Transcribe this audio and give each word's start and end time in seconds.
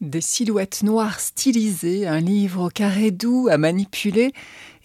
Des 0.00 0.20
silhouettes 0.20 0.82
noires 0.82 1.18
stylisées, 1.18 2.06
un 2.06 2.20
livre 2.20 2.66
au 2.66 2.68
carré 2.68 3.10
doux 3.10 3.48
à 3.50 3.58
manipuler, 3.58 4.32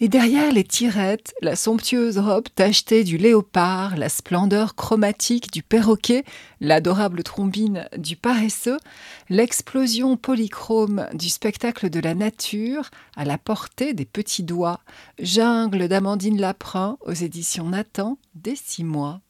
et 0.00 0.08
derrière 0.08 0.52
les 0.52 0.64
tirettes, 0.64 1.34
la 1.40 1.54
somptueuse 1.54 2.18
robe 2.18 2.48
tachetée 2.54 3.04
du 3.04 3.16
léopard, 3.16 3.96
la 3.96 4.08
splendeur 4.08 4.74
chromatique 4.74 5.52
du 5.52 5.62
perroquet, 5.62 6.24
l'adorable 6.60 7.22
trombine 7.22 7.86
du 7.96 8.16
paresseux, 8.16 8.78
l'explosion 9.28 10.16
polychrome 10.16 11.06
du 11.14 11.28
spectacle 11.28 11.90
de 11.90 12.00
la 12.00 12.14
nature 12.14 12.90
à 13.16 13.24
la 13.24 13.38
portée 13.38 13.94
des 13.94 14.06
petits 14.06 14.42
doigts, 14.42 14.80
jungle 15.20 15.86
d'Amandine 15.86 16.40
Laprin 16.40 16.96
aux 17.02 17.12
éditions 17.12 17.68
Nathan, 17.68 18.18
dès 18.34 18.56
six 18.56 18.84
mois. 18.84 19.20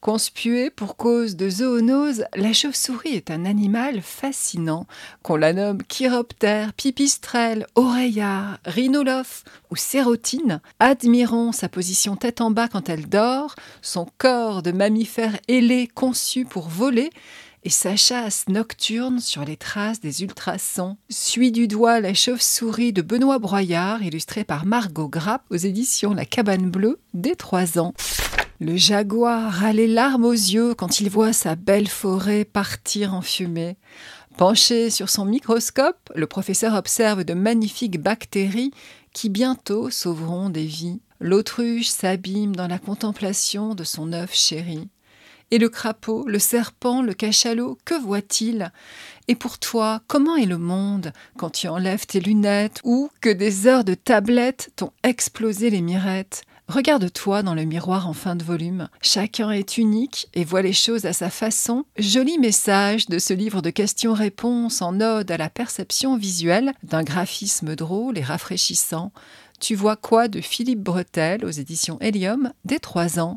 Conspuée 0.00 0.70
pour 0.70 0.96
cause 0.96 1.36
de 1.36 1.50
zoonose, 1.50 2.24
la 2.34 2.54
chauve-souris 2.54 3.16
est 3.16 3.30
un 3.30 3.44
animal 3.44 4.00
fascinant, 4.00 4.86
qu'on 5.22 5.36
la 5.36 5.52
nomme 5.52 5.82
chiroptère, 5.82 6.72
pipistrelle, 6.72 7.66
oreillard, 7.74 8.60
rhinolophe 8.64 9.44
ou 9.70 9.76
sérotine. 9.76 10.62
Admirons 10.78 11.52
sa 11.52 11.68
position 11.68 12.16
tête 12.16 12.40
en 12.40 12.50
bas 12.50 12.68
quand 12.68 12.88
elle 12.88 13.10
dort, 13.10 13.56
son 13.82 14.06
corps 14.16 14.62
de 14.62 14.72
mammifère 14.72 15.38
ailé 15.48 15.86
conçu 15.86 16.46
pour 16.46 16.70
voler, 16.70 17.10
et 17.62 17.68
sa 17.68 17.94
chasse 17.94 18.48
nocturne 18.48 19.20
sur 19.20 19.44
les 19.44 19.58
traces 19.58 20.00
des 20.00 20.22
ultrasons. 20.22 20.96
Suit 21.10 21.52
du 21.52 21.68
doigt 21.68 22.00
la 22.00 22.14
chauve-souris 22.14 22.94
de 22.94 23.02
Benoît 23.02 23.38
Broyard, 23.38 24.02
illustrée 24.02 24.44
par 24.44 24.64
Margot 24.64 25.08
Grapp 25.08 25.42
aux 25.50 25.56
éditions 25.56 26.14
La 26.14 26.24
Cabane 26.24 26.70
Bleue, 26.70 26.98
dès 27.12 27.34
trois 27.34 27.78
ans. 27.78 27.92
Le 28.62 28.76
jaguar 28.76 29.64
a 29.64 29.72
les 29.72 29.86
larmes 29.86 30.26
aux 30.26 30.32
yeux 30.32 30.74
quand 30.74 31.00
il 31.00 31.08
voit 31.08 31.32
sa 31.32 31.56
belle 31.56 31.88
forêt 31.88 32.44
partir 32.44 33.14
en 33.14 33.22
fumée. 33.22 33.78
Penché 34.36 34.90
sur 34.90 35.08
son 35.08 35.24
microscope, 35.24 36.12
le 36.14 36.26
professeur 36.26 36.74
observe 36.74 37.24
de 37.24 37.32
magnifiques 37.32 37.98
bactéries 37.98 38.70
qui 39.14 39.30
bientôt 39.30 39.88
sauveront 39.88 40.50
des 40.50 40.66
vies. 40.66 41.00
L'autruche 41.20 41.88
s'abîme 41.88 42.54
dans 42.54 42.66
la 42.66 42.78
contemplation 42.78 43.74
de 43.74 43.82
son 43.82 44.12
œuf 44.12 44.34
chéri. 44.34 44.90
Et 45.50 45.56
le 45.56 45.70
crapaud, 45.70 46.26
le 46.28 46.38
serpent, 46.38 47.00
le 47.00 47.14
cachalot, 47.14 47.78
que 47.86 47.98
voit-il? 47.98 48.72
Et 49.26 49.36
pour 49.36 49.58
toi, 49.58 50.02
comment 50.06 50.36
est 50.36 50.44
le 50.44 50.58
monde 50.58 51.14
quand 51.38 51.50
tu 51.50 51.66
enlèves 51.66 52.04
tes 52.04 52.20
lunettes 52.20 52.80
ou 52.84 53.08
que 53.22 53.30
des 53.30 53.66
heures 53.66 53.84
de 53.84 53.94
tablette 53.94 54.70
t'ont 54.76 54.92
explosé 55.02 55.70
les 55.70 55.80
mirettes? 55.80 56.42
Regarde-toi 56.70 57.42
dans 57.42 57.54
le 57.54 57.64
miroir 57.64 58.08
en 58.08 58.12
fin 58.12 58.36
de 58.36 58.44
volume. 58.44 58.88
Chacun 59.02 59.50
est 59.50 59.76
unique 59.76 60.28
et 60.34 60.44
voit 60.44 60.62
les 60.62 60.72
choses 60.72 61.04
à 61.04 61.12
sa 61.12 61.28
façon. 61.28 61.84
Joli 61.98 62.38
message 62.38 63.08
de 63.08 63.18
ce 63.18 63.34
livre 63.34 63.60
de 63.60 63.70
questions-réponses 63.70 64.80
en 64.80 65.00
ode 65.00 65.32
à 65.32 65.36
la 65.36 65.50
perception 65.50 66.16
visuelle, 66.16 66.72
d'un 66.84 67.02
graphisme 67.02 67.74
drôle 67.74 68.18
et 68.18 68.22
rafraîchissant. 68.22 69.10
Tu 69.58 69.74
vois 69.74 69.96
quoi 69.96 70.28
de 70.28 70.40
Philippe 70.40 70.84
Bretel 70.84 71.44
aux 71.44 71.50
éditions 71.50 71.98
Helium 72.00 72.52
dès 72.64 72.78
trois 72.78 73.18
ans? 73.18 73.36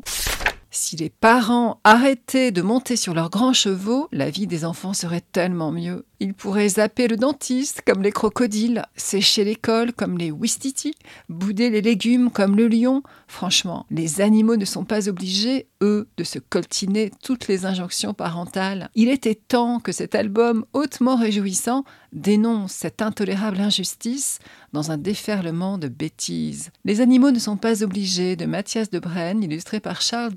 Si 0.74 0.96
les 0.96 1.10
parents 1.10 1.80
arrêtaient 1.84 2.50
de 2.50 2.62
monter 2.62 2.96
sur 2.96 3.14
leurs 3.14 3.30
grands 3.30 3.52
chevaux, 3.52 4.08
la 4.12 4.30
vie 4.30 4.46
des 4.46 4.64
enfants 4.64 4.92
serait 4.92 5.20
tellement 5.20 5.70
mieux. 5.70 6.04
Ils 6.20 6.34
pourraient 6.34 6.68
zapper 6.68 7.06
le 7.06 7.16
dentiste 7.16 7.82
comme 7.86 8.02
les 8.02 8.12
crocodiles, 8.12 8.84
sécher 8.96 9.44
l'école 9.44 9.92
comme 9.92 10.16
les 10.16 10.30
wistiti, 10.30 10.94
bouder 11.28 11.70
les 11.70 11.82
légumes 11.82 12.30
comme 12.30 12.56
le 12.56 12.68
lion. 12.68 13.02
Franchement, 13.28 13.84
les 13.90 14.20
animaux 14.20 14.56
ne 14.56 14.64
sont 14.64 14.84
pas 14.84 15.08
obligés, 15.08 15.66
eux, 15.82 16.08
de 16.16 16.24
se 16.24 16.38
coltiner 16.38 17.10
toutes 17.22 17.46
les 17.46 17.66
injonctions 17.66 18.14
parentales. 18.14 18.88
Il 18.94 19.08
était 19.08 19.34
temps 19.34 19.80
que 19.80 19.92
cet 19.92 20.14
album 20.14 20.64
hautement 20.72 21.16
réjouissant 21.16 21.84
dénonce 22.12 22.72
cette 22.72 23.02
intolérable 23.02 23.60
injustice 23.60 24.38
dans 24.72 24.92
un 24.92 24.96
déferlement 24.96 25.78
de 25.78 25.88
bêtises. 25.88 26.70
Les 26.84 27.00
animaux 27.00 27.32
ne 27.32 27.38
sont 27.38 27.56
pas 27.56 27.82
obligés 27.82 28.36
de 28.36 28.46
Mathias 28.46 28.88
de 28.88 28.98
Brenne, 28.98 29.42
illustré 29.42 29.80
par 29.80 30.00
Charles 30.00 30.34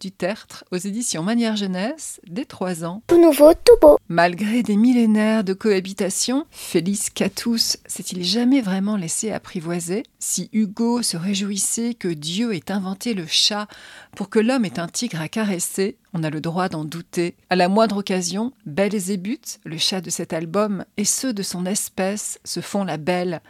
Aux 0.71 0.77
éditions 0.77 1.23
Manière 1.23 1.55
Jeunesse, 1.55 2.19
dès 2.27 2.45
trois 2.45 2.83
ans. 2.83 3.01
Tout 3.07 3.21
nouveau, 3.21 3.53
tout 3.53 3.77
beau. 3.81 3.97
Malgré 4.09 4.61
des 4.61 4.75
millénaires 4.75 5.43
de 5.43 5.53
cohabitation, 5.53 6.45
Félix 6.51 7.09
Catous 7.09 7.77
s'est-il 7.85 8.23
jamais 8.23 8.61
vraiment 8.61 8.97
laissé 8.97 9.31
apprivoiser? 9.31 10.03
Si 10.19 10.49
Hugo 10.51 11.01
se 11.01 11.15
réjouissait 11.15 11.93
que 11.93 12.09
Dieu 12.09 12.53
ait 12.53 12.71
inventé 12.71 13.13
le 13.13 13.25
chat 13.25 13.67
pour 14.15 14.29
que 14.29 14.39
l'homme 14.39 14.65
ait 14.65 14.79
un 14.79 14.87
tigre 14.87 15.21
à 15.21 15.29
caresser, 15.29 15.97
on 16.13 16.23
a 16.23 16.29
le 16.29 16.41
droit 16.41 16.67
d'en 16.67 16.83
douter. 16.83 17.35
À 17.49 17.55
la 17.55 17.69
moindre 17.69 17.97
occasion, 17.97 18.51
Belzébuth, 18.65 19.59
le 19.63 19.77
chat 19.77 20.01
de 20.01 20.09
cet 20.09 20.33
album, 20.33 20.83
et 20.97 21.05
ceux 21.05 21.31
de 21.33 21.43
son 21.43 21.65
espèce 21.65 22.39
se 22.43 22.59
font 22.59 22.83
la 22.83 22.97
belle. 22.97 23.41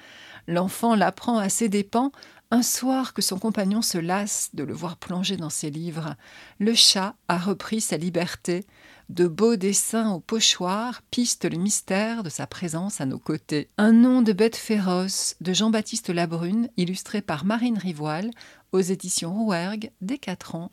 L'enfant 0.48 0.96
l'apprend 0.96 1.38
à 1.38 1.50
ses 1.50 1.68
dépens 1.70 2.12
un 2.52 2.62
soir 2.62 3.13
que 3.13 3.22
son 3.22 3.40
compagnon 3.40 3.81
se 3.81 3.97
lasse 3.97 4.50
de 4.53 4.63
le 4.63 4.74
voir 4.74 4.97
plonger 4.97 5.38
dans 5.38 5.50
ses 5.50 5.69
livres. 5.69 6.16
Le 6.59 6.74
chat 6.74 7.16
a 7.28 7.38
repris 7.38 7.81
sa 7.81 7.97
liberté. 7.97 8.66
De 9.09 9.28
beaux 9.28 9.56
dessins 9.56 10.12
au 10.12 10.19
pochoir 10.19 11.02
pistent 11.12 11.50
le 11.50 11.58
mystère 11.58 12.24
de 12.24 12.30
sa 12.30 12.47
présence 12.47 13.00
à 13.00 13.06
nos 13.06 13.19
côtés. 13.19 13.69
Un 13.78 13.94
nom 13.94 14.22
de 14.22 14.34
bête 14.34 14.58
féroce 14.58 15.35
de 15.40 15.53
Jean-Baptiste 15.53 16.09
Labrune, 16.09 16.69
illustré 16.78 17.22
par 17.22 17.46
Marine 17.46 17.78
Rivoile, 17.78 18.31
aux 18.72 18.81
éditions 18.81 19.34
Rouergue, 19.34 19.91
dès 20.02 20.18
4 20.18 20.56
ans. 20.56 20.72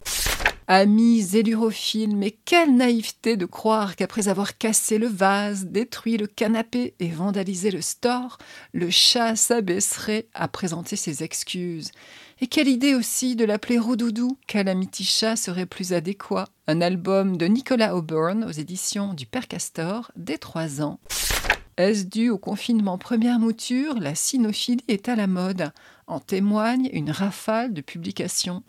Amis 0.67 1.37
élurophiles, 1.37 2.17
mais 2.17 2.31
quelle 2.31 2.75
naïveté 2.75 3.37
de 3.37 3.45
croire 3.45 3.97
qu'après 3.97 4.29
avoir 4.29 4.57
cassé 4.57 4.97
le 4.97 5.07
vase, 5.07 5.67
détruit 5.67 6.17
le 6.17 6.27
canapé 6.27 6.95
et 7.01 7.09
vandalisé 7.09 7.71
le 7.71 7.83
store, 7.83 8.39
le 8.73 8.89
chat 8.89 9.37
s'abaisserait 9.37 10.27
à 10.33 10.49
présenter 10.49 10.97
ses 10.97 11.23
excuses. 11.23 11.91
Et 12.41 12.47
quelle 12.47 12.69
idée 12.69 12.95
aussi 12.95 13.37
de 13.37 13.45
l'appeler 13.45 13.79
Roudoudou 13.79 14.39
Calamity 14.47 15.05
Chat 15.05 15.37
serait 15.37 15.67
plus 15.67 15.93
adéquat. 15.93 16.49
Un 16.67 16.81
album 16.81 17.37
de 17.37 17.45
Nicolas 17.45 17.95
Auburn 17.95 18.45
aux 18.45 18.51
éditions 18.51 19.13
du 19.13 19.27
Père 19.27 19.49
Castor, 19.49 20.13
dès 20.17 20.39
trois 20.39 20.81
ans. 20.81 20.99
Est-ce 21.77 22.05
dû 22.05 22.31
au 22.31 22.39
confinement 22.39 22.97
première 22.97 23.39
mouture? 23.39 23.99
La 24.01 24.15
cynophilie 24.15 24.85
est 24.89 25.11
à 25.11 25.17
la 25.17 25.27
mode. 25.27 25.73
En 26.07 26.21
témoigne 26.21 26.89
une 26.93 27.11
rafale 27.11 27.75
de 27.75 27.81
publications. 27.81 28.63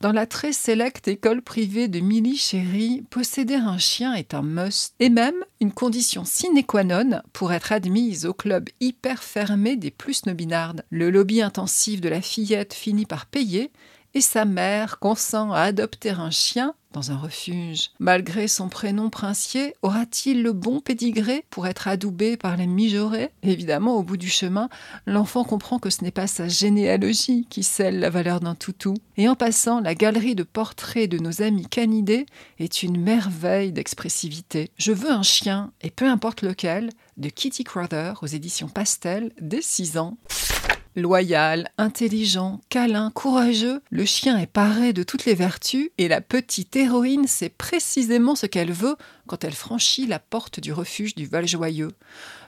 Dans 0.00 0.12
la 0.12 0.26
très 0.26 0.52
sélecte 0.52 1.08
école 1.08 1.42
privée 1.42 1.88
de 1.88 1.98
Milly 1.98 2.36
Chéry, 2.36 3.02
posséder 3.10 3.56
un 3.56 3.78
chien 3.78 4.14
est 4.14 4.32
un 4.32 4.42
must, 4.42 4.94
et 5.00 5.08
même 5.08 5.44
une 5.60 5.72
condition 5.72 6.24
sine 6.24 6.62
qua 6.64 6.84
non 6.84 7.20
pour 7.32 7.52
être 7.52 7.72
admise 7.72 8.24
au 8.24 8.32
club 8.32 8.68
hyper 8.78 9.24
fermé 9.24 9.74
des 9.74 9.90
plus 9.90 10.24
nobinardes. 10.24 10.84
Le 10.90 11.10
lobby 11.10 11.42
intensif 11.42 12.00
de 12.00 12.08
la 12.08 12.22
fillette 12.22 12.74
finit 12.74 13.06
par 13.06 13.26
payer, 13.26 13.72
et 14.14 14.20
sa 14.20 14.44
mère 14.44 14.98
consent 14.98 15.52
à 15.52 15.60
adopter 15.60 16.10
un 16.10 16.30
chien 16.30 16.74
dans 16.92 17.10
un 17.10 17.16
refuge. 17.16 17.90
Malgré 17.98 18.48
son 18.48 18.68
prénom 18.68 19.10
princier, 19.10 19.74
aura-t-il 19.82 20.42
le 20.42 20.52
bon 20.52 20.80
pédigré 20.80 21.44
pour 21.50 21.66
être 21.66 21.86
adoubé 21.86 22.36
par 22.36 22.56
les 22.56 22.66
mijaurés? 22.66 23.30
Évidemment, 23.42 23.96
au 23.96 24.02
bout 24.02 24.16
du 24.16 24.28
chemin, 24.28 24.68
l'enfant 25.06 25.44
comprend 25.44 25.78
que 25.78 25.90
ce 25.90 26.02
n'est 26.02 26.10
pas 26.10 26.26
sa 26.26 26.48
généalogie 26.48 27.46
qui 27.50 27.62
scelle 27.62 28.00
la 28.00 28.10
valeur 28.10 28.40
d'un 28.40 28.54
toutou. 28.54 28.94
Et 29.16 29.28
en 29.28 29.34
passant, 29.34 29.80
la 29.80 29.94
galerie 29.94 30.34
de 30.34 30.42
portraits 30.42 31.10
de 31.10 31.18
nos 31.18 31.42
amis 31.42 31.66
canidés 31.66 32.26
est 32.58 32.82
une 32.82 33.00
merveille 33.00 33.72
d'expressivité. 33.72 34.70
Je 34.78 34.92
veux 34.92 35.10
un 35.10 35.22
chien, 35.22 35.72
et 35.82 35.90
peu 35.90 36.06
importe 36.06 36.42
lequel, 36.42 36.90
de 37.18 37.28
Kitty 37.28 37.64
Crowther 37.64 38.14
aux 38.22 38.26
éditions 38.26 38.68
Pastel 38.68 39.32
dès 39.40 39.62
6 39.62 39.98
ans. 39.98 40.16
Loyal, 40.98 41.70
intelligent, 41.78 42.60
câlin, 42.70 43.12
courageux, 43.14 43.80
le 43.88 44.04
chien 44.04 44.36
est 44.36 44.48
paré 44.48 44.92
de 44.92 45.04
toutes 45.04 45.26
les 45.26 45.34
vertus 45.34 45.90
et 45.96 46.08
la 46.08 46.20
petite 46.20 46.74
héroïne 46.74 47.28
sait 47.28 47.50
précisément 47.50 48.34
ce 48.34 48.46
qu'elle 48.46 48.72
veut 48.72 48.96
quand 49.28 49.44
elle 49.44 49.54
franchit 49.54 50.08
la 50.08 50.18
porte 50.18 50.58
du 50.58 50.72
refuge 50.72 51.14
du 51.14 51.26
Val-Joyeux. 51.26 51.92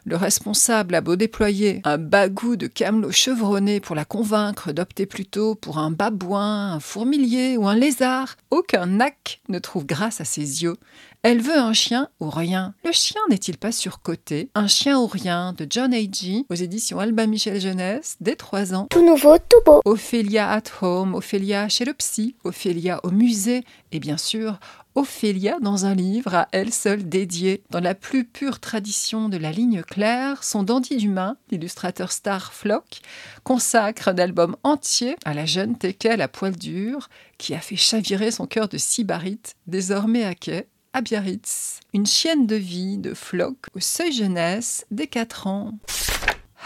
Le 0.05 0.17
responsable 0.17 0.95
a 0.95 1.01
beau 1.01 1.17
déployer 1.17 1.81
un 1.85 1.99
bagou 1.99 2.57
de 2.57 2.67
camelot 2.67 3.13
chevronné 3.13 3.81
pour 3.81 3.95
la 3.95 4.05
convaincre 4.05 4.73
d'opter 4.73 5.07
plutôt 5.07 5.55
pour 5.55 5.79
un 5.79 5.91
babouin, 5.91 6.73
un 6.73 6.81
fourmilier 6.81 7.57
ou 7.57 7.69
un 7.69 7.75
lézard, 7.75 8.37
aucun 8.51 8.87
nac 8.87 9.41
ne 9.49 9.59
trouve 9.59 9.87
grâce 9.87 10.21
à 10.21 10.25
ses 10.25 10.63
yeux. 10.63 10.77
Elle 11.23 11.43
veut 11.43 11.59
un 11.59 11.75
chien 11.75 12.09
ou 12.19 12.31
rien. 12.31 12.75
Le 12.83 12.93
chien 12.93 13.21
n'est-il 13.29 13.59
pas 13.59 13.73
surcoté? 13.73 14.49
Un 14.55 14.69
chien 14.69 14.99
ou 14.99 15.07
rien 15.07 15.53
de 15.53 15.67
John 15.69 15.93
A.G. 15.93 16.47
aux 16.49 16.55
éditions 16.55 16.99
Alba 16.99 17.27
Michel 17.27 17.61
Jeunesse 17.61 18.17
dès 18.21 18.37
3 18.37 18.73
ans. 18.73 18.87
Tout 18.89 19.05
nouveau, 19.05 19.37
tout 19.37 19.61
beau. 19.67 19.83
Ophélia 19.85 20.51
at 20.51 20.63
home, 20.81 21.15
Ophélia 21.15 21.69
chez 21.69 21.85
le 21.85 21.93
psy, 21.93 22.37
Ophélia 22.43 23.01
au 23.03 23.11
musée 23.11 23.65
et 23.93 24.01
bien 24.01 24.17
sûr 24.17 24.59
Ophélia 24.95 25.59
dans 25.61 25.87
un 25.87 25.95
livre 25.95 26.35
à 26.35 26.49
elle 26.53 26.73
seule 26.73 27.09
dédié. 27.09 27.63
Dans 27.71 27.81
la 27.81 27.95
plus 27.95 28.25
pure 28.25 28.59
tradition 28.59 29.29
de 29.29 29.37
la 29.37 29.53
ligne 29.53 29.83
claire, 29.83 30.43
son 30.43 30.63
dandy 30.63 30.97
d'humain, 30.97 31.37
l'illustrateur 31.51 32.11
Star 32.11 32.53
Flock, 32.53 33.01
consacre 33.45 34.09
un 34.09 34.19
album 34.19 34.57
entier 34.65 35.17
à 35.25 35.35
la 35.35 35.47
jeune 35.47 35.77
teckel 35.79 36.21
à 36.21 36.29
poil 36.29 36.57
dur 36.57 37.09
qui 37.39 37.55
a 37.55 37.61
fait 37.61 37.77
chavirer 37.77 38.31
son 38.31 38.47
cœur 38.47 38.69
de 38.69 38.79
sybarite, 38.79 39.55
désormais 39.67 40.25
à 40.25 40.35
quai 40.35 40.67
à 40.93 41.03
Biarritz. 41.03 41.81
Une 41.95 42.07
chienne 42.07 42.47
de 42.47 42.57
vie 42.57 42.99
de 42.99 43.15
Floc 43.15 43.57
au 43.75 43.81
seuil 43.81 44.13
jeunesse 44.13 44.85
des 44.91 45.07
4 45.07 45.47
ans. 45.47 45.79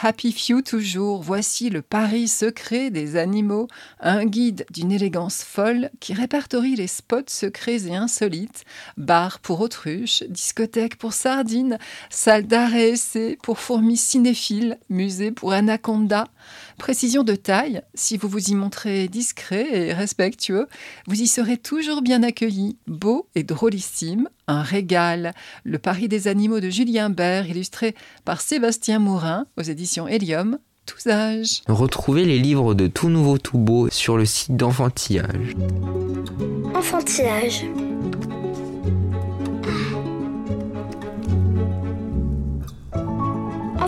Happy 0.03 0.33
Few 0.33 0.61
toujours, 0.63 1.23
voici 1.23 1.71
le 1.71 1.81
pari 1.81 2.27
secret 2.27 2.91
des 2.91 3.17
animaux, 3.17 3.69
un 4.01 4.25
guide 4.25 4.67
d'une 4.71 4.91
élégance 4.91 5.45
folle 5.45 5.89
qui 6.01 6.15
répertorie 6.15 6.75
les 6.75 6.89
spots 6.89 7.29
secrets 7.29 7.87
et 7.87 7.95
insolites, 7.95 8.65
bar 8.97 9.39
pour 9.39 9.61
autruches, 9.61 10.25
discothèque 10.29 10.97
pour 10.97 11.13
sardines, 11.13 11.79
salle 12.11 12.47
d'arrêt 12.47 12.91
essai 12.91 13.39
pour 13.41 13.61
fourmis 13.61 13.97
cinéphiles, 13.97 14.79
musée 14.91 15.31
pour 15.31 15.53
anaconda. 15.53 16.27
Précision 16.79 17.23
de 17.23 17.35
taille, 17.35 17.83
si 17.95 18.17
vous 18.17 18.29
vous 18.29 18.51
y 18.51 18.55
montrez 18.55 19.09
discret 19.09 19.89
et 19.89 19.93
respectueux, 19.93 20.67
vous 21.07 21.21
y 21.21 21.27
serez 21.27 21.57
toujours 21.57 22.03
bien 22.03 22.23
accueilli, 22.23 22.77
beau 22.87 23.29
et 23.35 23.43
drôlissime, 23.43 24.29
un 24.49 24.63
régal. 24.63 25.33
Le 25.65 25.79
Paris 25.79 26.09
des 26.09 26.29
animaux 26.29 26.61
de 26.61 26.71
Julien 26.71 27.11
Bert, 27.11 27.49
illustré 27.49 27.95
par 28.25 28.41
Sébastien 28.41 28.99
Mourin 28.99 29.47
aux 29.57 29.63
éditions 29.63 30.09
Helium, 30.09 30.59
tous 30.87 31.07
âges. 31.07 31.63
Retrouvez 31.69 32.25
les 32.25 32.39
livres 32.39 32.75
de 32.75 32.87
Tout 32.87 33.09
Nouveau 33.09 33.39
Tout 33.39 33.59
Beau 33.59 33.89
sur 33.91 34.17
le 34.17 34.27
site 34.27 34.57
d'Enfantillage. 34.57 35.55
Enfantillage. 36.75 37.65
Enfantillage, 37.65 37.65